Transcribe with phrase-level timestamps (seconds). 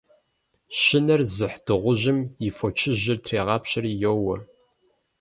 [0.81, 4.35] Щынэр зыхь дыгъужьым и фочыжьыр трегъапщэри йоуэ.